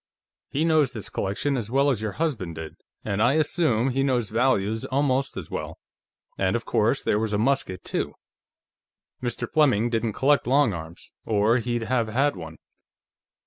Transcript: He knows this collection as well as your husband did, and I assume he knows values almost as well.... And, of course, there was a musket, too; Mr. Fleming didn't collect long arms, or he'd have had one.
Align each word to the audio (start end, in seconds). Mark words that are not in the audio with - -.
He 0.49 0.65
knows 0.65 0.93
this 0.93 1.09
collection 1.09 1.55
as 1.55 1.69
well 1.69 1.91
as 1.91 2.01
your 2.01 2.13
husband 2.13 2.55
did, 2.55 2.75
and 3.05 3.21
I 3.21 3.33
assume 3.33 3.91
he 3.91 4.01
knows 4.01 4.29
values 4.31 4.83
almost 4.85 5.37
as 5.37 5.51
well.... 5.51 5.77
And, 6.39 6.55
of 6.55 6.65
course, 6.65 7.03
there 7.03 7.19
was 7.19 7.33
a 7.33 7.37
musket, 7.37 7.83
too; 7.83 8.15
Mr. 9.21 9.47
Fleming 9.47 9.91
didn't 9.91 10.13
collect 10.13 10.47
long 10.47 10.73
arms, 10.73 11.11
or 11.23 11.59
he'd 11.59 11.83
have 11.83 12.07
had 12.07 12.35
one. 12.35 12.57